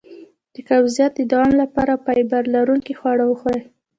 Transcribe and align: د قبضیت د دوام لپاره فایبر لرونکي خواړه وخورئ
د 0.53 0.55
قبضیت 0.69 1.11
د 1.15 1.21
دوام 1.31 1.51
لپاره 1.61 2.01
فایبر 2.03 2.43
لرونکي 2.55 2.93
خواړه 2.99 3.23
وخورئ 3.27 3.63